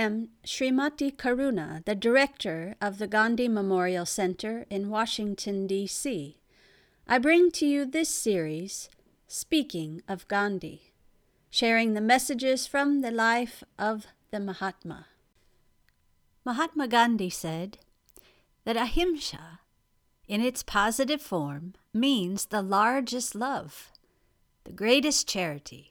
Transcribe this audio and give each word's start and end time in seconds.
I 0.00 0.04
am 0.04 0.30
Srimati 0.46 1.14
Karuna, 1.14 1.84
the 1.84 1.94
director 1.94 2.74
of 2.80 2.96
the 2.96 3.06
Gandhi 3.06 3.48
Memorial 3.48 4.06
Center 4.06 4.64
in 4.70 4.88
Washington, 4.88 5.66
D.C. 5.66 6.38
I 7.06 7.18
bring 7.18 7.50
to 7.50 7.66
you 7.66 7.84
this 7.84 8.08
series, 8.08 8.88
Speaking 9.28 10.00
of 10.08 10.26
Gandhi, 10.26 10.94
sharing 11.50 11.92
the 11.92 12.00
messages 12.00 12.66
from 12.66 13.02
the 13.02 13.10
life 13.10 13.62
of 13.78 14.06
the 14.30 14.40
Mahatma. 14.40 15.08
Mahatma 16.46 16.88
Gandhi 16.88 17.28
said 17.28 17.76
that 18.64 18.78
ahimsa, 18.78 19.60
in 20.26 20.40
its 20.40 20.62
positive 20.62 21.20
form, 21.20 21.74
means 21.92 22.46
the 22.46 22.62
largest 22.62 23.34
love, 23.34 23.92
the 24.64 24.72
greatest 24.72 25.28
charity 25.28 25.89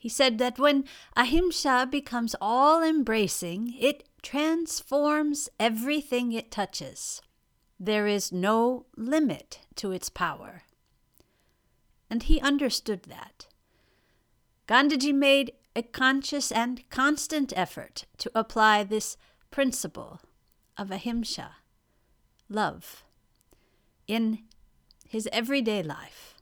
he 0.00 0.08
said 0.08 0.38
that 0.38 0.58
when 0.58 0.84
ahimsa 1.14 1.86
becomes 1.90 2.34
all 2.40 2.82
embracing, 2.82 3.74
it 3.78 4.08
transforms 4.22 5.50
everything 5.60 6.32
it 6.32 6.50
touches. 6.50 7.20
There 7.78 8.06
is 8.06 8.32
no 8.32 8.86
limit 8.96 9.60
to 9.74 9.92
its 9.92 10.08
power. 10.08 10.62
And 12.08 12.22
he 12.22 12.40
understood 12.40 13.02
that. 13.04 13.46
Gandhiji 14.66 15.12
made 15.12 15.52
a 15.76 15.82
conscious 15.82 16.50
and 16.50 16.88
constant 16.88 17.52
effort 17.54 18.06
to 18.16 18.30
apply 18.34 18.84
this 18.84 19.18
principle 19.50 20.22
of 20.78 20.90
ahimsa, 20.90 21.56
love, 22.48 23.04
in 24.06 24.44
his 25.06 25.28
everyday 25.30 25.82
life. 25.82 26.36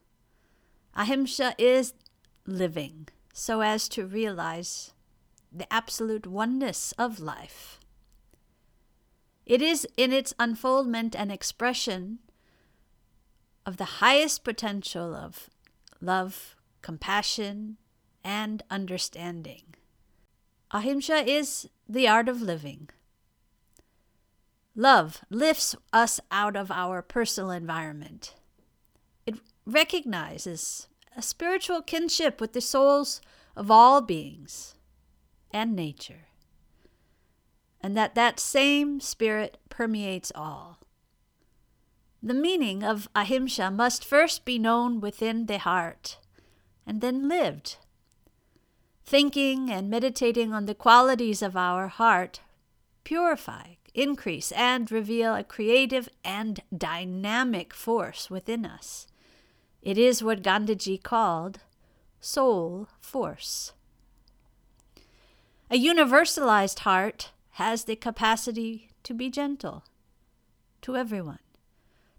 Ahimsa 0.95 1.55
is 1.57 1.93
living 2.45 3.09
so 3.39 3.61
as 3.61 3.87
to 3.87 4.05
realize 4.05 4.91
the 5.49 5.71
absolute 5.71 6.27
oneness 6.27 6.91
of 6.97 7.21
life. 7.21 7.79
It 9.45 9.61
is 9.61 9.87
in 9.95 10.11
its 10.11 10.33
unfoldment 10.37 11.15
and 11.15 11.31
expression 11.31 12.19
of 13.65 13.77
the 13.77 14.01
highest 14.03 14.43
potential 14.43 15.15
of 15.15 15.49
love, 16.01 16.57
compassion, 16.81 17.77
and 18.25 18.61
understanding. 18.69 19.63
Ahimsa 20.71 21.25
is 21.25 21.69
the 21.87 22.09
art 22.09 22.27
of 22.27 22.41
living. 22.41 22.89
Love 24.75 25.21
lifts 25.29 25.77
us 25.93 26.19
out 26.29 26.57
of 26.57 26.69
our 26.69 27.01
personal 27.01 27.51
environment. 27.51 28.35
It 29.25 29.35
recognizes 29.65 30.89
a 31.15 31.21
spiritual 31.21 31.81
kinship 31.81 32.39
with 32.39 32.53
the 32.53 32.61
souls 32.61 33.21
of 33.55 33.69
all 33.69 34.01
beings 34.01 34.75
and 35.51 35.75
nature, 35.75 36.27
and 37.81 37.97
that 37.97 38.15
that 38.15 38.39
same 38.39 38.99
spirit 38.99 39.57
permeates 39.69 40.31
all. 40.35 40.79
The 42.21 42.33
meaning 42.33 42.83
of 42.83 43.07
ahimsa 43.15 43.71
must 43.71 44.03
first 44.03 44.43
be 44.43 44.59
known 44.59 44.99
within 44.99 45.45
the 45.45 45.57
heart 45.57 46.17
and 46.85 47.01
then 47.01 47.29
lived. 47.29 47.77
Thinking 49.05 49.71
and 49.71 49.89
meditating 49.89 50.53
on 50.53 50.65
the 50.65 50.75
qualities 50.75 51.41
of 51.41 51.55
our 51.55 51.87
heart 51.87 52.41
purify, 53.03 53.75
increase, 53.93 54.51
and 54.51 54.91
reveal 54.91 55.33
a 55.33 55.43
creative 55.43 56.09
and 56.23 56.61
dynamic 56.75 57.73
force 57.73 58.29
within 58.29 58.65
us 58.65 59.07
it 59.81 59.97
is 59.97 60.23
what 60.23 60.43
Gandhiji 60.43 61.01
called 61.01 61.59
soul 62.19 62.87
force. 62.99 63.73
A 65.71 65.79
universalized 65.79 66.79
heart 66.79 67.31
has 67.51 67.83
the 67.83 67.95
capacity 67.95 68.89
to 69.03 69.13
be 69.13 69.29
gentle 69.29 69.83
to 70.81 70.95
everyone, 70.95 71.39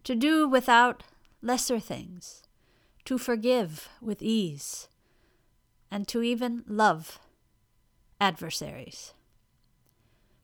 to 0.05 0.15
do 0.15 0.49
without 0.49 1.03
lesser 1.43 1.81
things, 1.81 2.43
to 3.05 3.19
forgive 3.19 3.89
with 4.01 4.23
ease, 4.23 4.89
and 5.91 6.07
to 6.09 6.23
even 6.23 6.63
love 6.67 7.19
adversaries. 8.21 9.15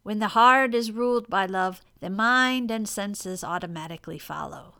When 0.02 0.18
the 0.18 0.28
heart 0.28 0.74
is 0.74 0.92
ruled 0.92 1.28
by 1.28 1.46
love, 1.46 1.80
the 2.00 2.10
mind 2.10 2.70
and 2.70 2.88
senses 2.88 3.42
automatically 3.42 4.18
follow. 4.18 4.74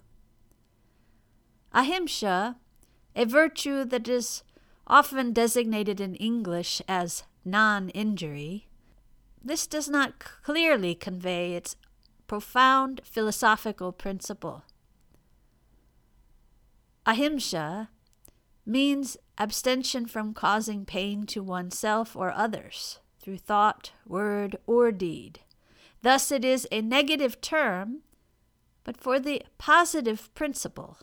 Ahimsa, 1.76 2.56
a 3.14 3.26
virtue 3.26 3.84
that 3.84 4.08
is 4.08 4.42
often 4.86 5.34
designated 5.34 6.00
in 6.00 6.14
English 6.14 6.80
as 6.88 7.24
non 7.44 7.90
injury, 7.90 8.66
this 9.44 9.66
does 9.66 9.86
not 9.86 10.18
clearly 10.18 10.94
convey 10.94 11.52
its 11.52 11.76
profound 12.26 13.02
philosophical 13.04 13.92
principle. 13.92 14.64
Ahimsa 17.04 17.90
means 18.64 19.18
abstention 19.36 20.06
from 20.06 20.32
causing 20.32 20.86
pain 20.86 21.26
to 21.26 21.42
oneself 21.42 22.16
or 22.16 22.32
others 22.32 23.00
through 23.20 23.36
thought, 23.36 23.92
word, 24.06 24.56
or 24.66 24.90
deed. 24.90 25.40
Thus, 26.00 26.32
it 26.32 26.42
is 26.42 26.66
a 26.72 26.80
negative 26.80 27.42
term, 27.42 27.98
but 28.82 28.96
for 28.96 29.20
the 29.20 29.42
positive 29.58 30.32
principle 30.34 30.96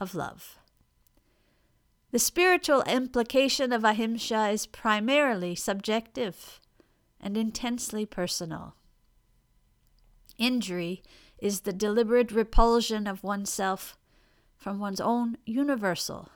of 0.00 0.14
love. 0.14 0.58
The 2.12 2.18
spiritual 2.18 2.82
implication 2.82 3.72
of 3.72 3.84
ahimsa 3.84 4.48
is 4.48 4.66
primarily 4.66 5.54
subjective 5.54 6.60
and 7.20 7.36
intensely 7.36 8.06
personal. 8.06 8.74
Injury 10.38 11.02
is 11.38 11.60
the 11.60 11.72
deliberate 11.72 12.32
repulsion 12.32 13.06
of 13.06 13.22
oneself 13.22 13.98
from 14.56 14.78
one's 14.78 15.00
own 15.00 15.36
universal 15.44 16.30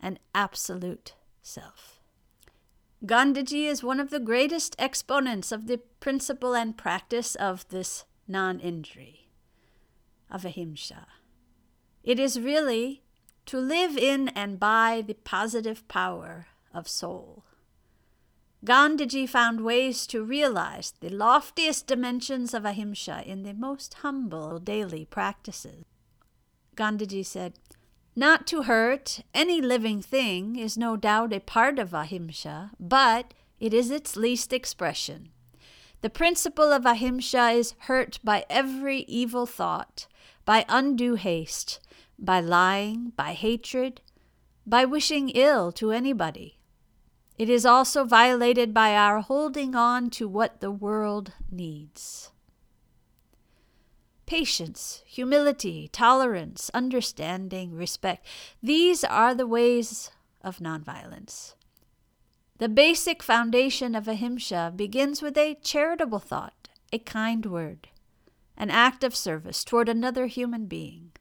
and 0.00 0.18
absolute 0.34 1.14
self. 1.42 2.00
Gandhiji 3.04 3.64
is 3.64 3.82
one 3.82 3.98
of 3.98 4.10
the 4.10 4.20
greatest 4.20 4.76
exponents 4.78 5.50
of 5.50 5.66
the 5.66 5.78
principle 6.00 6.54
and 6.54 6.76
practice 6.76 7.34
of 7.34 7.68
this 7.68 8.04
non 8.28 8.60
injury, 8.60 9.28
of 10.30 10.44
ahimsa. 10.44 11.06
It 12.04 12.18
is 12.18 12.40
really 12.40 13.02
to 13.46 13.58
live 13.58 13.96
in 13.96 14.28
and 14.30 14.58
by 14.58 15.02
the 15.06 15.14
positive 15.14 15.86
power 15.88 16.46
of 16.74 16.88
soul. 16.88 17.44
Gandhiji 18.64 19.28
found 19.28 19.62
ways 19.62 20.06
to 20.06 20.22
realize 20.22 20.94
the 21.00 21.08
loftiest 21.08 21.86
dimensions 21.86 22.54
of 22.54 22.64
ahimsa 22.64 23.22
in 23.26 23.42
the 23.42 23.54
most 23.54 23.94
humble 23.94 24.58
daily 24.60 25.04
practices. 25.04 25.84
Gandhiji 26.76 27.26
said, 27.26 27.54
Not 28.14 28.46
to 28.48 28.62
hurt 28.62 29.20
any 29.34 29.60
living 29.60 30.00
thing 30.00 30.56
is 30.56 30.78
no 30.78 30.96
doubt 30.96 31.32
a 31.32 31.40
part 31.40 31.78
of 31.78 31.92
ahimsa, 31.92 32.70
but 32.78 33.34
it 33.58 33.74
is 33.74 33.90
its 33.90 34.16
least 34.16 34.52
expression. 34.52 35.30
The 36.00 36.10
principle 36.10 36.72
of 36.72 36.86
ahimsa 36.86 37.50
is 37.50 37.74
hurt 37.80 38.18
by 38.22 38.44
every 38.48 39.00
evil 39.00 39.46
thought, 39.46 40.06
by 40.44 40.64
undue 40.68 41.14
haste, 41.14 41.80
by 42.22 42.40
lying, 42.40 43.12
by 43.16 43.34
hatred, 43.34 44.00
by 44.64 44.84
wishing 44.84 45.28
ill 45.30 45.72
to 45.72 45.90
anybody. 45.90 46.58
It 47.36 47.48
is 47.48 47.66
also 47.66 48.04
violated 48.04 48.72
by 48.72 48.94
our 48.94 49.20
holding 49.20 49.74
on 49.74 50.10
to 50.10 50.28
what 50.28 50.60
the 50.60 50.70
world 50.70 51.32
needs. 51.50 52.30
Patience, 54.26 55.02
humility, 55.04 55.88
tolerance, 55.92 56.70
understanding, 56.72 57.74
respect 57.74 58.24
these 58.62 59.02
are 59.02 59.34
the 59.34 59.46
ways 59.46 60.10
of 60.42 60.58
nonviolence. 60.58 61.54
The 62.58 62.68
basic 62.68 63.22
foundation 63.22 63.94
of 63.94 64.06
ahimsa 64.06 64.72
begins 64.76 65.20
with 65.20 65.36
a 65.36 65.56
charitable 65.62 66.20
thought, 66.20 66.68
a 66.92 66.98
kind 66.98 67.44
word, 67.44 67.88
an 68.56 68.70
act 68.70 69.02
of 69.02 69.16
service 69.16 69.64
toward 69.64 69.88
another 69.88 70.26
human 70.26 70.66
being. 70.66 71.11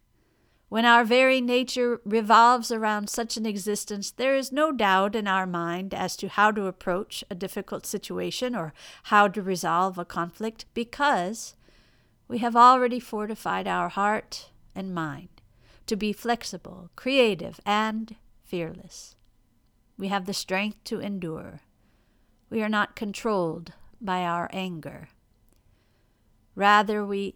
When 0.71 0.85
our 0.85 1.03
very 1.03 1.41
nature 1.41 1.99
revolves 2.05 2.71
around 2.71 3.09
such 3.09 3.35
an 3.35 3.45
existence, 3.45 4.09
there 4.09 4.37
is 4.37 4.53
no 4.53 4.71
doubt 4.71 5.17
in 5.17 5.27
our 5.27 5.45
mind 5.45 5.93
as 5.93 6.15
to 6.15 6.29
how 6.29 6.51
to 6.51 6.67
approach 6.67 7.25
a 7.29 7.35
difficult 7.35 7.85
situation 7.85 8.55
or 8.55 8.71
how 9.03 9.27
to 9.27 9.41
resolve 9.41 9.97
a 9.97 10.05
conflict 10.05 10.63
because 10.73 11.55
we 12.29 12.37
have 12.37 12.55
already 12.55 13.01
fortified 13.01 13.67
our 13.67 13.89
heart 13.89 14.49
and 14.73 14.95
mind 14.95 15.41
to 15.87 15.97
be 15.97 16.13
flexible, 16.13 16.89
creative, 16.95 17.59
and 17.65 18.15
fearless. 18.45 19.17
We 19.97 20.07
have 20.07 20.25
the 20.25 20.33
strength 20.33 20.85
to 20.85 21.01
endure. 21.01 21.63
We 22.49 22.63
are 22.63 22.69
not 22.69 22.95
controlled 22.95 23.73
by 23.99 24.23
our 24.23 24.49
anger. 24.53 25.09
Rather, 26.55 27.05
we 27.05 27.35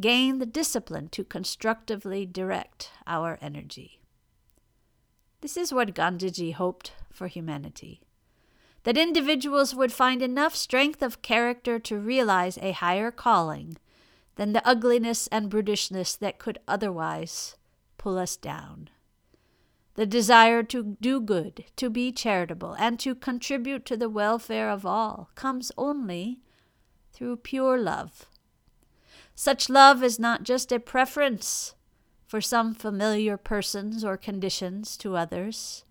gain 0.00 0.38
the 0.38 0.46
discipline 0.46 1.08
to 1.08 1.24
constructively 1.24 2.24
direct 2.24 2.90
our 3.06 3.38
energy. 3.40 4.00
This 5.40 5.56
is 5.56 5.72
what 5.72 5.94
Gandhiji 5.94 6.54
hoped 6.54 6.92
for 7.10 7.28
humanity 7.28 8.00
that 8.84 8.96
individuals 8.96 9.74
would 9.74 9.92
find 9.92 10.22
enough 10.22 10.54
strength 10.54 11.02
of 11.02 11.20
character 11.20 11.78
to 11.78 11.98
realize 11.98 12.58
a 12.62 12.72
higher 12.72 13.10
calling 13.10 13.76
than 14.36 14.52
the 14.52 14.66
ugliness 14.66 15.26
and 15.28 15.50
brutishness 15.50 16.16
that 16.18 16.38
could 16.38 16.58
otherwise 16.66 17.56
pull 17.98 18.16
us 18.16 18.36
down. 18.36 18.88
The 19.94 20.06
desire 20.06 20.62
to 20.62 20.96
do 21.00 21.20
good, 21.20 21.64
to 21.76 21.90
be 21.90 22.12
charitable, 22.12 22.74
and 22.78 23.00
to 23.00 23.14
contribute 23.14 23.84
to 23.86 23.96
the 23.96 24.08
welfare 24.08 24.70
of 24.70 24.86
all 24.86 25.30
comes 25.34 25.72
only 25.76 26.38
through 27.12 27.38
pure 27.38 27.76
love. 27.76 28.26
Such 29.40 29.68
love 29.68 30.02
is 30.02 30.18
not 30.18 30.42
just 30.42 30.72
a 30.72 30.80
preference 30.80 31.76
for 32.26 32.40
some 32.40 32.74
familiar 32.74 33.36
persons 33.36 34.02
or 34.02 34.16
conditions 34.16 34.96
to 34.96 35.16
others. 35.16 35.84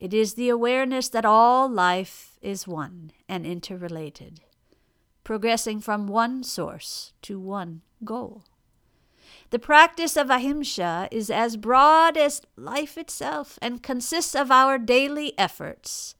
It 0.00 0.12
is 0.12 0.34
the 0.34 0.48
awareness 0.48 1.08
that 1.10 1.24
all 1.24 1.68
life 1.68 2.36
is 2.42 2.66
one 2.66 3.12
and 3.28 3.46
interrelated, 3.46 4.40
progressing 5.22 5.80
from 5.80 6.08
one 6.08 6.42
source 6.42 7.12
to 7.22 7.38
one 7.38 7.82
goal. 8.04 8.42
The 9.50 9.60
practice 9.60 10.16
of 10.16 10.28
ahimsa 10.28 11.06
is 11.12 11.30
as 11.30 11.56
broad 11.56 12.16
as 12.16 12.42
life 12.56 12.98
itself 12.98 13.56
and 13.62 13.84
consists 13.84 14.34
of 14.34 14.50
our 14.50 14.78
daily 14.78 15.32
efforts 15.38 16.16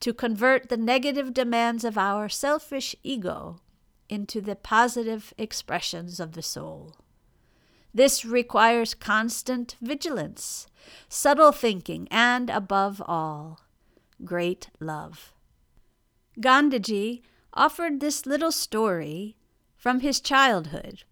to 0.00 0.12
convert 0.12 0.68
the 0.68 0.76
negative 0.76 1.32
demands 1.32 1.84
of 1.84 1.96
our 1.96 2.28
selfish 2.28 2.96
ego 3.04 3.60
into 4.12 4.42
the 4.42 4.54
positive 4.54 5.32
expressions 5.38 6.20
of 6.20 6.32
the 6.32 6.42
soul. 6.42 6.94
This 7.94 8.26
requires 8.26 8.92
constant 8.92 9.76
vigilance, 9.80 10.66
subtle 11.08 11.50
thinking, 11.50 12.08
and, 12.10 12.50
above 12.50 13.00
all, 13.06 13.60
great 14.22 14.68
love. 14.80 15.32
Gandhiji 16.38 17.22
offered 17.54 18.00
this 18.00 18.26
little 18.26 18.52
story 18.52 19.38
from 19.74 20.00
his 20.00 20.20
childhood. 20.20 21.04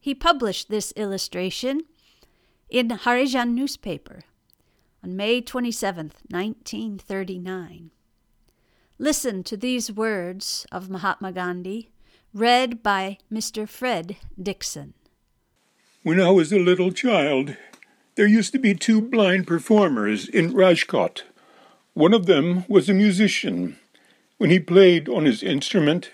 He 0.00 0.12
published 0.12 0.70
this 0.70 0.92
illustration 0.96 1.82
in 2.68 2.88
Harijan 2.88 3.52
newspaper 3.52 4.24
on 5.04 5.14
May 5.14 5.40
27, 5.40 6.10
1939. 6.30 7.92
Listen 8.98 9.42
to 9.42 9.56
these 9.56 9.90
words 9.90 10.64
of 10.70 10.88
Mahatma 10.88 11.32
Gandhi, 11.32 11.91
read 12.34 12.82
by 12.82 13.18
Mr. 13.30 13.68
Fred 13.68 14.16
Dixon. 14.40 14.94
When 16.02 16.18
I 16.18 16.30
was 16.30 16.50
a 16.50 16.58
little 16.58 16.90
child, 16.90 17.56
there 18.14 18.26
used 18.26 18.52
to 18.52 18.58
be 18.58 18.74
two 18.74 19.02
blind 19.02 19.46
performers 19.46 20.28
in 20.28 20.54
Rajkot. 20.54 21.24
One 21.92 22.14
of 22.14 22.24
them 22.24 22.64
was 22.68 22.88
a 22.88 22.94
musician. 22.94 23.78
When 24.38 24.48
he 24.48 24.58
played 24.58 25.10
on 25.10 25.26
his 25.26 25.42
instrument, 25.42 26.12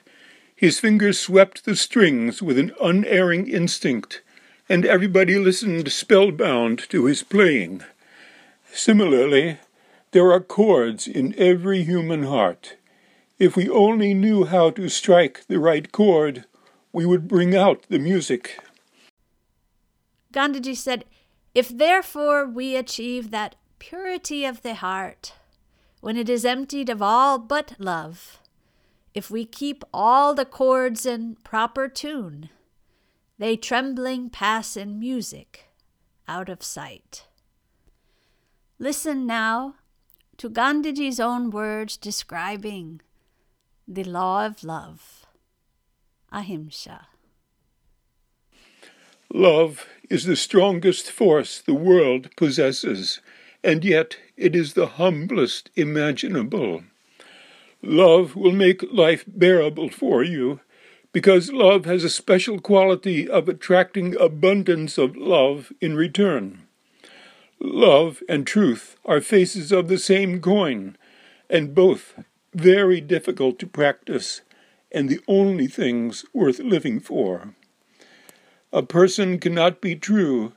his 0.55 0.81
fingers 0.81 1.21
swept 1.21 1.65
the 1.65 1.77
strings 1.77 2.43
with 2.43 2.59
an 2.59 2.73
unerring 2.83 3.47
instinct, 3.49 4.21
and 4.69 4.85
everybody 4.85 5.39
listened 5.39 5.93
spellbound 5.93 6.89
to 6.89 7.05
his 7.05 7.23
playing. 7.23 7.85
Similarly, 8.73 9.59
there 10.11 10.33
are 10.33 10.41
chords 10.41 11.07
in 11.07 11.33
every 11.39 11.85
human 11.85 12.25
heart. 12.25 12.75
If 13.39 13.55
we 13.55 13.69
only 13.69 14.15
knew 14.15 14.45
how 14.45 14.71
to 14.71 14.89
strike 14.89 15.47
the 15.47 15.61
right 15.61 15.93
chord, 15.93 16.45
we 16.93 17.07
would 17.07 17.29
bring 17.29 17.55
out 17.55 17.85
the 17.89 18.01
music. 18.01 18.59
Gandhiji 20.33 20.77
said, 20.77 21.05
If 21.55 21.69
therefore 21.69 22.47
we 22.47 22.75
achieve 22.75 23.31
that 23.31 23.55
purity 23.79 24.45
of 24.45 24.63
the 24.63 24.75
heart, 24.75 25.35
when 26.01 26.17
it 26.17 26.29
is 26.29 26.45
emptied 26.45 26.89
of 26.89 27.01
all 27.01 27.39
but 27.39 27.75
love, 27.79 28.41
if 29.15 29.31
we 29.31 29.45
keep 29.45 29.85
all 29.95 30.35
the 30.35 30.45
chords 30.45 31.07
in 31.07 31.37
proper 31.45 31.89
tune, 31.89 32.51
they 33.39 33.57
trembling 33.57 34.31
pass 34.31 34.77
in 34.77 34.99
music 34.99 35.71
out 36.27 36.49
of 36.49 36.65
sight. 36.65 37.27
Listen 38.81 39.27
now 39.27 39.77
to 40.39 40.51
Gandhiji's 40.51 41.21
own 41.21 41.51
words 41.51 41.97
describing 41.97 43.01
the 43.91 44.05
law 44.05 44.45
of 44.45 44.63
love, 44.63 45.25
ahimsa. 46.31 47.07
Love 49.33 49.87
is 50.11 50.25
the 50.25 50.37
strongest 50.37 51.11
force 51.11 51.59
the 51.59 51.73
world 51.73 52.29
possesses, 52.37 53.21
and 53.65 53.83
yet 53.85 54.19
it 54.37 54.55
is 54.55 54.75
the 54.75 54.87
humblest 54.87 55.71
imaginable. 55.75 56.83
Love 57.83 58.37
will 58.37 58.53
make 58.53 58.83
life 58.93 59.25
bearable 59.27 59.89
for 59.89 60.23
you, 60.23 60.61
because 61.11 61.51
love 61.51 61.87
has 61.87 62.05
a 62.05 62.11
special 62.11 62.59
quality 62.59 63.27
of 63.27 63.49
attracting 63.49 64.15
abundance 64.21 64.99
of 64.99 65.17
love 65.17 65.73
in 65.81 65.97
return. 65.97 66.67
Love 67.59 68.23
and 68.29 68.47
truth 68.47 68.97
are 69.07 69.23
faces 69.23 69.73
of 69.73 69.89
the 69.89 69.99
same 69.99 70.43
coin, 70.43 70.95
and 71.49 71.75
both 71.75 72.23
very 72.55 73.01
difficult 73.01 73.59
to 73.59 73.67
practice, 73.67 74.43
and 74.91 75.09
the 75.09 75.21
only 75.29 75.67
things 75.67 76.25
worth 76.33 76.59
living 76.59 77.01
for. 77.01 77.55
A 78.73 78.83
person 78.83 79.39
cannot 79.39 79.81
be 79.81 79.95
true 79.95 80.53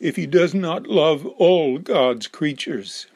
if 0.00 0.16
he 0.16 0.26
does 0.26 0.54
not 0.54 0.86
love 0.86 1.26
all 1.26 1.78
God's 1.78 2.26
creatures. 2.26 3.06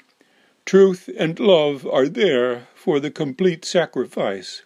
Truth 0.65 1.09
and 1.19 1.39
love 1.39 1.87
are 1.87 2.09
there 2.09 2.69
for 2.75 3.01
the 3.01 3.11
complete 3.11 3.65
sacrifice. 3.65 4.63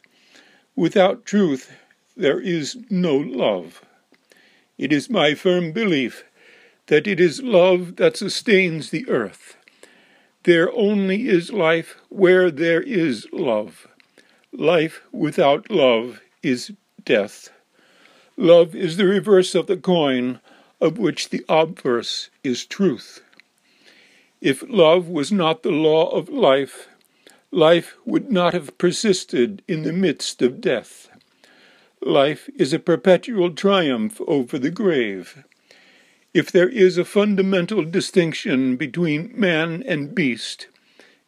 Without 0.75 1.25
truth, 1.25 1.73
there 2.17 2.41
is 2.41 2.77
no 2.91 3.17
love. 3.17 3.83
It 4.79 4.93
is 4.93 5.09
my 5.09 5.35
firm 5.35 5.73
belief 5.73 6.25
that 6.87 7.07
it 7.07 7.19
is 7.19 7.43
love 7.43 7.97
that 7.97 8.17
sustains 8.17 8.91
the 8.91 9.09
earth. 9.09 9.57
There 10.47 10.73
only 10.77 11.27
is 11.27 11.53
life 11.53 11.97
where 12.09 12.53
there 12.53 12.81
is 12.81 13.27
love. 13.33 13.89
Life 14.53 15.03
without 15.11 15.73
love 15.73 16.21
is 16.41 16.71
death. 17.05 17.51
Love 18.37 18.73
is 18.73 18.97
the 18.97 19.07
reverse 19.07 19.57
of 19.57 19.67
the 19.67 19.77
coin, 19.77 20.39
of 20.81 20.99
which 20.99 21.31
the 21.31 21.45
obverse 21.49 22.31
is 22.45 22.65
truth. 22.65 23.25
If 24.41 24.63
love 24.69 25.09
was 25.09 25.33
not 25.33 25.65
the 25.65 25.73
law 25.73 26.11
of 26.11 26.29
life, 26.29 26.87
life 27.51 27.97
would 28.05 28.31
not 28.31 28.55
have 28.55 28.79
persisted 28.79 29.63
in 29.67 29.83
the 29.83 29.93
midst 29.93 30.43
of 30.43 30.61
death. 30.61 31.09
Life 32.01 32.49
is 32.57 32.73
a 32.73 32.79
perpetual 32.79 33.51
triumph 33.51 34.21
over 34.29 34.61
the 34.61 34.71
grave. 34.71 35.43
If 36.37 36.53
there 36.53 36.69
is 36.69 36.99
a 36.99 37.05
fundamental 37.07 37.83
distinction 37.83 38.77
between 38.77 39.33
man 39.35 39.83
and 39.87 40.15
beast, 40.15 40.69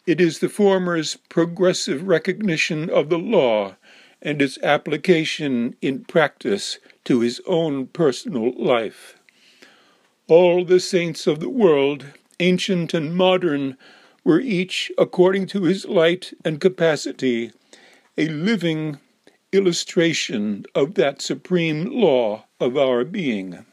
it 0.04 0.20
is 0.20 0.40
the 0.40 0.50
former's 0.50 1.16
progressive 1.30 2.06
recognition 2.06 2.90
of 2.90 3.08
the 3.08 3.18
law 3.18 3.76
and 4.20 4.42
its 4.42 4.58
application 4.62 5.74
in 5.80 6.04
practice 6.04 6.78
to 7.04 7.20
his 7.20 7.40
own 7.46 7.86
personal 7.86 8.52
life. 8.62 9.16
All 10.26 10.62
the 10.62 10.78
saints 10.78 11.26
of 11.26 11.40
the 11.40 11.48
world, 11.48 12.04
ancient 12.38 12.92
and 12.92 13.16
modern, 13.16 13.78
were 14.24 14.40
each, 14.40 14.92
according 14.98 15.46
to 15.46 15.62
his 15.62 15.86
light 15.86 16.34
and 16.44 16.60
capacity, 16.60 17.52
a 18.18 18.28
living 18.28 18.98
illustration 19.52 20.66
of 20.74 20.96
that 20.96 21.22
supreme 21.22 21.86
law 21.86 22.44
of 22.60 22.76
our 22.76 23.06
being. 23.06 23.64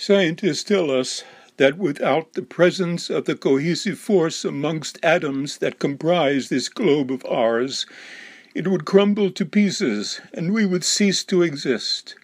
Scientists 0.00 0.62
tell 0.62 0.92
us 0.92 1.24
that 1.56 1.76
without 1.76 2.34
the 2.34 2.42
presence 2.42 3.10
of 3.10 3.24
the 3.24 3.34
cohesive 3.34 3.98
force 3.98 4.44
amongst 4.44 4.96
atoms 5.02 5.58
that 5.58 5.80
comprise 5.80 6.48
this 6.48 6.68
globe 6.68 7.10
of 7.10 7.26
ours, 7.26 7.84
it 8.54 8.68
would 8.68 8.84
crumble 8.84 9.28
to 9.28 9.44
pieces 9.44 10.20
and 10.32 10.52
we 10.52 10.64
would 10.64 10.84
cease 10.84 11.24
to 11.24 11.42
exist. 11.42 12.14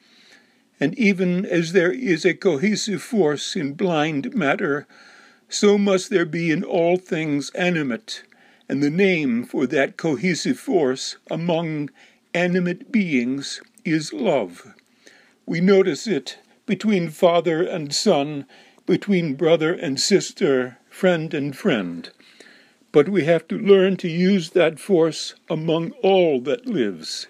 And 0.79 0.97
even 0.97 1.45
as 1.45 1.73
there 1.73 1.91
is 1.91 2.25
a 2.25 2.33
cohesive 2.33 3.03
force 3.03 3.57
in 3.57 3.75
blind 3.75 4.33
matter, 4.37 4.87
so 5.49 5.77
must 5.77 6.11
there 6.11 6.25
be 6.25 6.53
in 6.53 6.63
all 6.63 6.97
things 6.97 7.51
animate, 7.57 8.23
and 8.69 8.85
the 8.85 8.89
name 8.89 9.43
for 9.43 9.67
that 9.67 9.97
cohesive 9.97 10.61
force 10.61 11.17
among 11.29 11.91
animate 12.33 12.93
beings 12.93 13.61
is 13.85 14.13
love. 14.13 14.75
We 15.45 15.61
notice 15.61 16.07
it 16.07 16.39
between 16.67 17.11
father 17.11 17.63
and 17.63 17.95
son 17.95 18.47
between 18.87 19.35
brother 19.35 19.73
and 19.73 19.99
sister, 19.99 20.79
friend 20.91 21.33
and 21.33 21.57
friend. 21.57 22.11
But 22.93 23.09
we 23.09 23.25
have 23.25 23.49
to 23.49 23.59
learn 23.59 23.97
to 23.99 24.09
use 24.09 24.51
that 24.51 24.79
force 24.79 25.35
among 25.49 25.93
all 26.03 26.41
that 26.43 26.67
lives. 26.67 27.27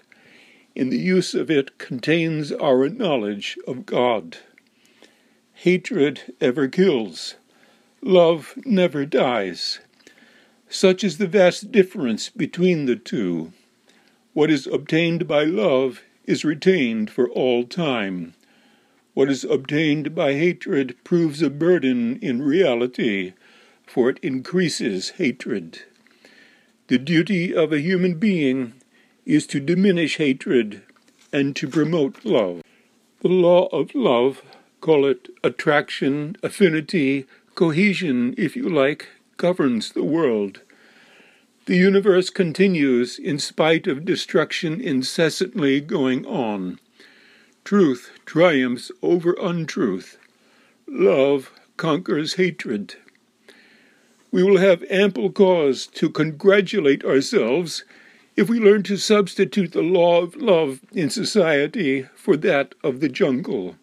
In 0.75 0.89
the 0.89 0.99
use 0.99 1.33
of 1.33 1.49
it 1.49 1.77
contains 1.77 2.51
our 2.51 2.89
knowledge 2.89 3.57
of 3.65 3.85
God. 3.85 4.37
Hatred 5.53 6.33
ever 6.41 6.67
kills. 6.67 7.35
Love 8.01 8.53
never 8.65 9.05
dies. 9.05 9.79
Such 10.67 11.03
is 11.03 11.17
the 11.17 11.27
vast 11.27 11.71
difference 11.71 12.29
between 12.29 12.85
the 12.85 12.97
two. 12.97 13.53
What 14.33 14.51
is 14.51 14.67
obtained 14.67 15.27
by 15.27 15.45
love 15.45 16.03
is 16.25 16.43
retained 16.43 17.09
for 17.09 17.29
all 17.29 17.63
time. 17.63 18.33
What 19.15 19.29
is 19.29 19.45
obtained 19.45 20.13
by 20.13 20.33
hatred 20.33 20.97
proves 21.05 21.41
a 21.41 21.49
burden 21.49 22.19
in 22.21 22.41
reality, 22.41 23.31
for 23.87 24.09
it 24.09 24.19
increases 24.21 25.11
hatred. 25.11 25.83
The 26.87 26.97
duty 26.97 27.55
of 27.55 27.71
a 27.71 27.79
human 27.79 28.15
being 28.15 28.73
is 29.25 29.47
to 29.47 29.61
diminish 29.61 30.17
hatred 30.17 30.81
and 31.31 31.55
to 31.55 31.65
promote 31.69 32.25
love. 32.25 32.61
The 33.21 33.29
law 33.29 33.67
of 33.67 33.95
love, 33.95 34.41
call 34.81 35.05
it 35.05 35.29
attraction, 35.45 36.35
affinity, 36.43 37.25
cohesion, 37.55 38.35
if 38.37 38.57
you 38.57 38.67
like, 38.67 39.07
governs 39.37 39.93
the 39.93 40.03
world. 40.03 40.59
The 41.67 41.77
universe 41.77 42.29
continues 42.29 43.17
in 43.17 43.39
spite 43.39 43.87
of 43.87 44.03
destruction 44.03 44.81
incessantly 44.81 45.79
going 45.79 46.25
on. 46.25 46.79
Truth 47.65 48.11
triumphs 48.27 48.91
over 49.01 49.35
untruth. 49.41 50.19
Love 50.87 51.51
conquers 51.77 52.35
hatred. 52.35 52.93
We 54.31 54.43
will 54.43 54.59
have 54.59 54.83
ample 54.87 55.31
cause 55.31 55.87
to 55.87 56.11
congratulate 56.11 57.03
ourselves 57.03 57.83
if 58.35 58.47
we 58.47 58.59
learn 58.59 58.83
to 58.83 58.97
substitute 58.97 59.71
the 59.71 59.81
law 59.81 60.21
of 60.21 60.35
love 60.35 60.81
in 60.93 61.09
society 61.09 62.03
for 62.13 62.37
that 62.37 62.75
of 62.83 62.99
the 62.99 63.09
jungle, 63.09 63.77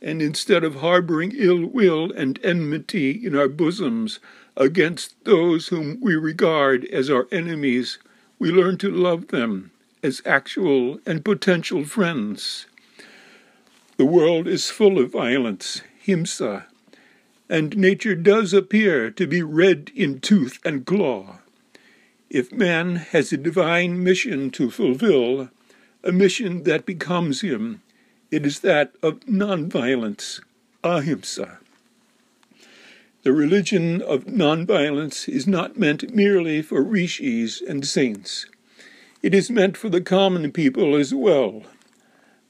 and 0.00 0.22
instead 0.22 0.64
of 0.64 0.76
harboring 0.76 1.34
ill 1.36 1.66
will 1.66 2.10
and 2.12 2.40
enmity 2.42 3.10
in 3.10 3.36
our 3.36 3.48
bosoms, 3.48 4.18
against 4.56 5.22
those 5.26 5.68
whom 5.68 6.00
we 6.00 6.14
regard 6.14 6.86
as 6.86 7.10
our 7.10 7.28
enemies, 7.30 7.98
we 8.38 8.50
learn 8.50 8.78
to 8.78 8.90
love 8.90 9.28
them 9.28 9.72
as 10.02 10.22
actual 10.24 10.98
and 11.04 11.22
potential 11.22 11.84
friends. 11.84 12.64
The 14.00 14.06
world 14.06 14.48
is 14.48 14.70
full 14.70 14.98
of 14.98 15.12
violence, 15.12 15.82
himsa, 16.06 16.64
and 17.50 17.76
nature 17.76 18.14
does 18.14 18.54
appear 18.54 19.10
to 19.10 19.26
be 19.26 19.42
red 19.42 19.92
in 19.94 20.20
tooth 20.20 20.58
and 20.64 20.86
claw. 20.86 21.40
If 22.30 22.50
man 22.50 22.96
has 22.96 23.30
a 23.30 23.36
divine 23.36 24.02
mission 24.02 24.48
to 24.52 24.70
fulfill, 24.70 25.50
a 26.02 26.12
mission 26.12 26.62
that 26.62 26.86
becomes 26.86 27.42
him, 27.42 27.82
it 28.30 28.46
is 28.46 28.60
that 28.60 28.94
of 29.02 29.20
nonviolence, 29.26 30.40
ahimsa. 30.82 31.58
The 33.22 33.34
religion 33.34 34.00
of 34.00 34.24
nonviolence 34.24 35.28
is 35.28 35.46
not 35.46 35.78
meant 35.78 36.14
merely 36.14 36.62
for 36.62 36.82
rishis 36.82 37.60
and 37.60 37.86
saints. 37.86 38.46
It 39.22 39.34
is 39.34 39.50
meant 39.50 39.76
for 39.76 39.90
the 39.90 40.00
common 40.00 40.52
people 40.52 40.96
as 40.96 41.12
well. 41.12 41.64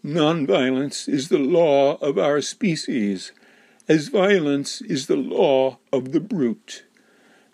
Nonviolence 0.05 1.11
is 1.11 1.29
the 1.29 1.39
law 1.39 1.97
of 1.97 2.17
our 2.17 2.41
species, 2.41 3.33
as 3.87 4.09
violence 4.09 4.81
is 4.81 5.09
the 5.09 5.17
law 5.17 5.79
of 5.93 6.13
the 6.13 6.21
brute. 6.21 6.85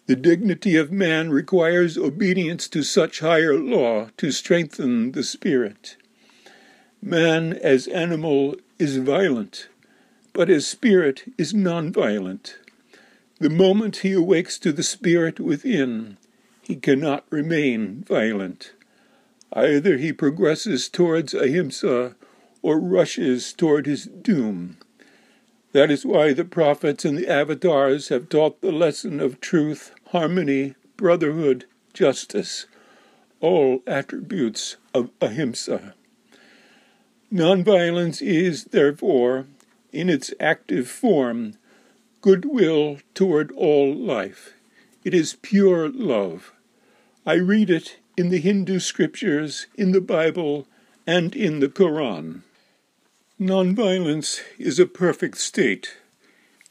The 0.06 0.14
dignity 0.14 0.76
of 0.76 0.92
man 0.92 1.30
requires 1.30 1.98
obedience 1.98 2.68
to 2.68 2.84
such 2.84 3.18
higher 3.18 3.58
law 3.58 4.10
to 4.18 4.30
strengthen 4.30 5.10
the 5.10 5.24
spirit. 5.24 5.96
Man, 7.02 7.52
as 7.52 7.88
animal, 7.88 8.54
is 8.78 8.98
violent, 8.98 9.68
but 10.32 10.48
as 10.48 10.68
spirit 10.68 11.24
is 11.36 11.52
nonviolent. 11.52 12.54
The 13.40 13.50
moment 13.50 13.98
he 13.98 14.12
awakes 14.12 14.56
to 14.60 14.72
the 14.72 14.84
spirit 14.84 15.40
within, 15.40 16.16
he 16.62 16.76
cannot 16.76 17.24
remain 17.28 18.04
violent. 18.06 18.72
Either 19.52 19.96
he 19.96 20.12
progresses 20.12 20.88
towards 20.88 21.34
ahimsa 21.34 22.14
or 22.66 22.80
rushes 22.80 23.52
toward 23.52 23.86
his 23.86 24.06
doom. 24.06 24.76
That 25.70 25.88
is 25.88 26.04
why 26.04 26.32
the 26.32 26.44
prophets 26.44 27.04
and 27.04 27.16
the 27.16 27.28
avatars 27.28 28.08
have 28.08 28.28
taught 28.28 28.60
the 28.60 28.72
lesson 28.72 29.20
of 29.20 29.40
truth, 29.40 29.92
harmony, 30.08 30.74
brotherhood, 30.96 31.66
justice, 31.94 32.66
all 33.40 33.84
attributes 33.86 34.78
of 34.92 35.10
ahimsa. 35.20 35.94
Nonviolence 37.32 38.20
is, 38.20 38.64
therefore, 38.64 39.46
in 39.92 40.10
its 40.10 40.34
active 40.40 40.88
form, 40.88 41.54
goodwill 42.20 42.98
toward 43.14 43.52
all 43.52 43.94
life. 43.94 44.54
It 45.04 45.14
is 45.14 45.36
pure 45.40 45.88
love. 45.88 46.52
I 47.24 47.34
read 47.34 47.70
it 47.70 47.98
in 48.16 48.30
the 48.30 48.40
Hindu 48.40 48.80
scriptures, 48.80 49.68
in 49.76 49.92
the 49.92 50.00
Bible, 50.00 50.66
and 51.06 51.36
in 51.36 51.60
the 51.60 51.68
Koran. 51.68 52.42
Nonviolence 53.38 54.40
is 54.58 54.78
a 54.78 54.86
perfect 54.86 55.36
state. 55.36 55.98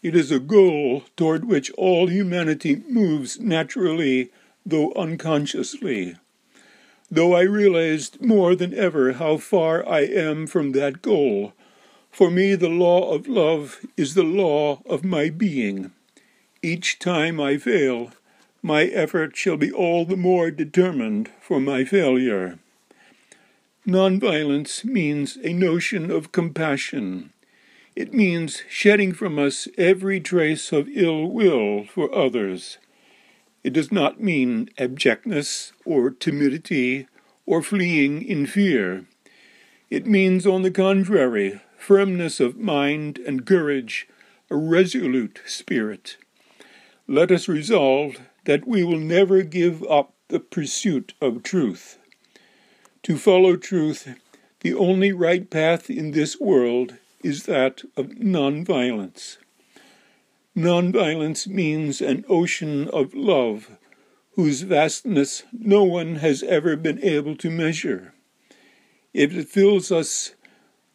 It 0.01 0.15
is 0.15 0.31
a 0.31 0.39
goal 0.39 1.03
toward 1.15 1.45
which 1.45 1.69
all 1.73 2.07
humanity 2.07 2.81
moves 2.89 3.39
naturally, 3.39 4.31
though 4.65 4.91
unconsciously. 4.93 6.15
Though 7.11 7.35
I 7.35 7.41
realized 7.41 8.19
more 8.19 8.55
than 8.55 8.73
ever 8.73 9.13
how 9.13 9.37
far 9.37 9.87
I 9.87 10.05
am 10.05 10.47
from 10.47 10.71
that 10.71 11.03
goal, 11.03 11.53
for 12.09 12.31
me, 12.31 12.55
the 12.55 12.67
law 12.67 13.13
of 13.13 13.27
love 13.27 13.85
is 13.95 14.15
the 14.15 14.23
law 14.23 14.81
of 14.87 15.05
my 15.05 15.29
being. 15.29 15.91
Each 16.63 16.97
time 16.97 17.39
I 17.39 17.57
fail, 17.57 18.11
my 18.63 18.85
effort 18.85 19.37
shall 19.37 19.57
be 19.57 19.71
all 19.71 20.03
the 20.03 20.17
more 20.17 20.49
determined 20.49 21.29
for 21.39 21.59
my 21.59 21.85
failure. 21.85 22.57
Nonviolence 23.87 24.83
means 24.83 25.37
a 25.43 25.53
notion 25.53 26.09
of 26.09 26.31
compassion. 26.31 27.31
It 27.95 28.15
means 28.15 28.63
shedding 28.67 29.13
from 29.13 29.37
us 29.37 29.67
every 29.77 30.19
trace 30.19 30.71
of 30.71 30.89
ill 30.89 31.27
will 31.27 31.85
for 31.85 32.13
others. 32.13 32.79
It 33.63 33.73
does 33.73 33.91
not 33.91 34.19
mean 34.19 34.71
abjectness 34.79 35.71
or 35.85 36.09
timidity 36.09 37.05
or 37.45 37.61
fleeing 37.61 38.23
in 38.23 38.47
fear. 38.47 39.05
It 39.91 40.07
means, 40.07 40.47
on 40.47 40.63
the 40.63 40.71
contrary, 40.71 41.61
firmness 41.77 42.39
of 42.39 42.57
mind 42.57 43.19
and 43.19 43.45
courage, 43.45 44.07
a 44.49 44.55
resolute 44.55 45.41
spirit. 45.45 46.17
Let 47.07 47.29
us 47.29 47.47
resolve 47.47 48.15
that 48.45 48.67
we 48.67 48.83
will 48.83 48.97
never 48.97 49.43
give 49.43 49.83
up 49.83 50.13
the 50.29 50.39
pursuit 50.39 51.13
of 51.21 51.43
truth. 51.43 51.99
To 53.05 53.19
follow 53.19 53.55
truth, 53.55 54.15
the 54.61 54.73
only 54.73 55.11
right 55.11 55.47
path 55.47 55.91
in 55.91 56.09
this 56.09 56.39
world 56.39 56.95
is 57.21 57.43
that 57.43 57.83
of 57.95 58.07
nonviolence. 58.07 59.37
Nonviolence 60.57 61.45
means 61.45 62.01
an 62.01 62.25
ocean 62.27 62.87
of 62.87 63.13
love 63.13 63.77
whose 64.31 64.63
vastness 64.63 65.43
no 65.53 65.83
one 65.83 66.15
has 66.15 66.41
ever 66.41 66.75
been 66.75 66.97
able 67.03 67.35
to 67.35 67.51
measure. 67.51 68.15
If 69.13 69.35
it 69.35 69.49
fills 69.49 69.91
us 69.91 70.31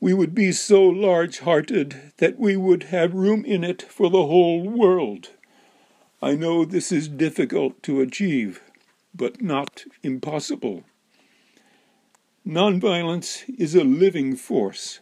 we 0.01 0.13
would 0.13 0.35
be 0.35 0.51
so 0.51 0.83
large 0.83 1.39
hearted 1.39 2.15
that 2.17 2.41
we 2.41 2.57
would 2.57 2.83
have 2.91 3.15
room 3.15 3.45
in 3.45 3.63
it 3.63 3.83
for 3.83 4.11
the 4.11 4.27
whole 4.27 4.69
world. 4.69 5.29
I 6.21 6.35
know 6.35 6.65
this 6.65 6.91
is 6.91 7.07
difficult 7.07 7.85
to 7.85 8.01
achieve, 8.01 8.63
but 9.15 9.41
not 9.41 9.85
impossible. 10.03 10.83
Nonviolence 12.51 13.45
is 13.61 13.77
a 13.77 13.85
living 13.85 14.35
force. 14.35 14.99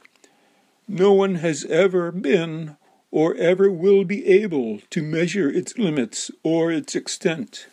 No 0.86 1.14
one 1.14 1.36
has 1.36 1.64
ever 1.64 2.12
been 2.12 2.76
or 3.10 3.34
ever 3.36 3.70
will 3.70 4.04
be 4.04 4.26
able 4.26 4.80
to 4.90 5.00
measure 5.00 5.48
its 5.48 5.78
limits 5.78 6.30
or 6.42 6.70
its 6.70 6.94
extent. 6.94 7.68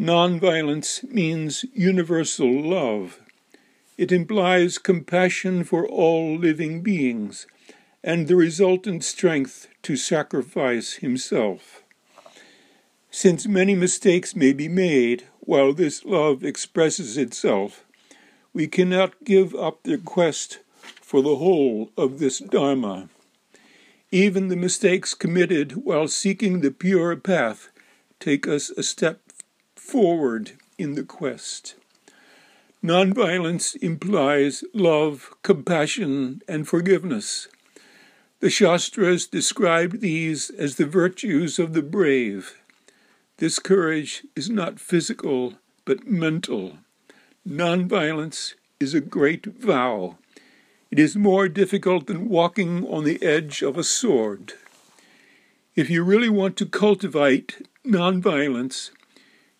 Nonviolence 0.00 1.04
means 1.04 1.66
universal 1.74 2.50
love. 2.50 3.20
It 3.98 4.10
implies 4.10 4.78
compassion 4.78 5.64
for 5.64 5.86
all 5.86 6.38
living 6.38 6.80
beings 6.80 7.46
and 8.02 8.26
the 8.26 8.36
resultant 8.36 9.04
strength 9.04 9.68
to 9.82 9.96
sacrifice 9.96 10.94
himself. 10.94 11.82
Since 13.10 13.46
many 13.46 13.74
mistakes 13.74 14.34
may 14.34 14.54
be 14.54 14.68
made 14.68 15.24
while 15.40 15.74
this 15.74 16.06
love 16.06 16.42
expresses 16.42 17.18
itself, 17.18 17.84
we 18.54 18.66
cannot 18.66 19.24
give 19.24 19.54
up 19.54 19.82
the 19.82 19.98
quest 19.98 20.58
for 21.00 21.22
the 21.22 21.36
whole 21.36 21.90
of 21.96 22.18
this 22.18 22.38
Dharma. 22.38 23.08
Even 24.10 24.48
the 24.48 24.56
mistakes 24.56 25.14
committed 25.14 25.84
while 25.84 26.08
seeking 26.08 26.60
the 26.60 26.70
pure 26.70 27.16
path 27.16 27.70
take 28.20 28.46
us 28.46 28.70
a 28.70 28.82
step 28.82 29.20
forward 29.74 30.52
in 30.78 30.94
the 30.94 31.02
quest. 31.02 31.74
Nonviolence 32.84 33.76
implies 33.76 34.64
love, 34.74 35.30
compassion, 35.42 36.42
and 36.48 36.66
forgiveness. 36.66 37.48
The 38.40 38.50
Shastras 38.50 39.26
describe 39.26 40.00
these 40.00 40.50
as 40.50 40.76
the 40.76 40.86
virtues 40.86 41.58
of 41.58 41.74
the 41.74 41.82
brave. 41.82 42.58
This 43.36 43.58
courage 43.58 44.24
is 44.34 44.50
not 44.50 44.80
physical, 44.80 45.54
but 45.84 46.06
mental. 46.08 46.78
Nonviolence 47.48 48.54
is 48.78 48.94
a 48.94 49.00
great 49.00 49.46
vow. 49.46 50.16
It 50.92 51.00
is 51.00 51.16
more 51.16 51.48
difficult 51.48 52.06
than 52.06 52.28
walking 52.28 52.86
on 52.86 53.02
the 53.02 53.20
edge 53.20 53.62
of 53.62 53.76
a 53.76 53.82
sword. 53.82 54.52
If 55.74 55.90
you 55.90 56.04
really 56.04 56.28
want 56.28 56.56
to 56.58 56.66
cultivate 56.66 57.66
nonviolence, 57.84 58.92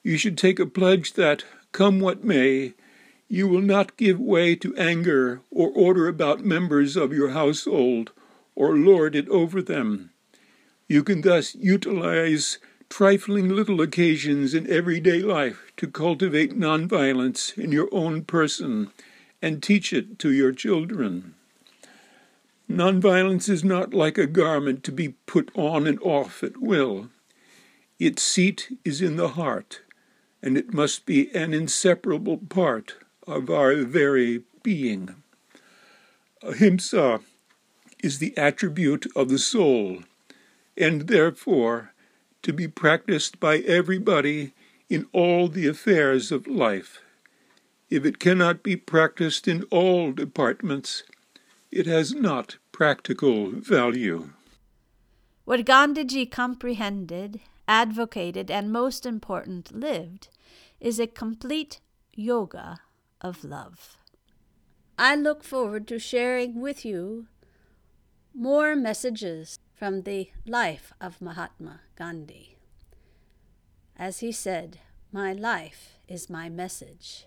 you 0.04 0.16
should 0.16 0.38
take 0.38 0.60
a 0.60 0.66
pledge 0.66 1.14
that, 1.14 1.44
come 1.72 1.98
what 1.98 2.22
may, 2.22 2.74
you 3.28 3.48
will 3.48 3.62
not 3.62 3.96
give 3.96 4.20
way 4.20 4.54
to 4.56 4.76
anger 4.76 5.40
or 5.50 5.70
order 5.70 6.06
about 6.06 6.44
members 6.44 6.96
of 6.96 7.12
your 7.12 7.30
household 7.30 8.12
or 8.54 8.76
lord 8.76 9.16
it 9.16 9.28
over 9.28 9.60
them. 9.60 10.10
You 10.86 11.02
can 11.02 11.22
thus 11.22 11.56
utilize 11.56 12.58
trifling 12.92 13.48
little 13.48 13.80
occasions 13.80 14.52
in 14.52 14.70
everyday 14.70 15.20
life 15.20 15.72
to 15.78 15.86
cultivate 15.86 16.52
nonviolence 16.52 17.56
in 17.56 17.72
your 17.72 17.88
own 17.90 18.22
person 18.22 18.90
and 19.40 19.62
teach 19.62 19.94
it 19.94 20.18
to 20.18 20.30
your 20.30 20.52
children. 20.52 21.34
Nonviolence 22.70 23.48
is 23.48 23.64
not 23.64 23.94
like 23.94 24.18
a 24.18 24.26
garment 24.26 24.84
to 24.84 24.92
be 24.92 25.14
put 25.24 25.50
on 25.54 25.86
and 25.86 25.98
off 26.02 26.42
at 26.42 26.58
will. 26.58 27.08
Its 27.98 28.22
seat 28.22 28.78
is 28.84 29.00
in 29.00 29.16
the 29.16 29.28
heart, 29.28 29.80
and 30.42 30.58
it 30.58 30.74
must 30.74 31.06
be 31.06 31.34
an 31.34 31.54
inseparable 31.54 32.36
part 32.36 32.96
of 33.26 33.48
our 33.48 33.74
very 33.76 34.42
being. 34.62 35.14
Ahimsa 36.42 37.20
is 38.04 38.18
the 38.18 38.36
attribute 38.36 39.06
of 39.16 39.30
the 39.30 39.38
soul, 39.38 40.00
and 40.76 41.08
therefore 41.08 41.91
to 42.42 42.52
be 42.52 42.68
practiced 42.68 43.40
by 43.40 43.58
everybody 43.58 44.52
in 44.88 45.06
all 45.12 45.48
the 45.48 45.66
affairs 45.66 46.30
of 46.32 46.46
life. 46.46 47.00
If 47.88 48.04
it 48.04 48.18
cannot 48.18 48.62
be 48.62 48.76
practiced 48.76 49.46
in 49.46 49.64
all 49.64 50.12
departments, 50.12 51.04
it 51.70 51.86
has 51.86 52.14
not 52.14 52.56
practical 52.72 53.50
value. 53.50 54.30
What 55.44 55.64
Gandhiji 55.64 56.30
comprehended, 56.30 57.40
advocated, 57.66 58.50
and 58.50 58.72
most 58.72 59.06
important, 59.06 59.74
lived 59.74 60.28
is 60.80 60.98
a 60.98 61.06
complete 61.06 61.80
yoga 62.14 62.80
of 63.20 63.44
love. 63.44 63.96
I 64.98 65.16
look 65.16 65.42
forward 65.42 65.88
to 65.88 65.98
sharing 65.98 66.60
with 66.60 66.84
you 66.84 67.26
more 68.34 68.76
messages 68.76 69.58
from 69.82 70.02
the 70.02 70.30
life 70.46 70.92
of 71.00 71.20
Mahatma 71.20 71.80
Gandhi. 71.96 72.56
As 73.98 74.20
he 74.20 74.30
said, 74.30 74.78
My 75.10 75.32
life 75.32 75.98
is 76.06 76.30
my 76.30 76.48
message. 76.48 77.26